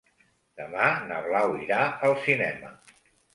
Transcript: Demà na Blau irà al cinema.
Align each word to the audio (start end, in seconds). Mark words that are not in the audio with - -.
Demà 0.61 0.87
na 1.11 1.19
Blau 1.27 1.53
irà 1.67 1.83
al 2.09 2.17
cinema. 2.25 2.73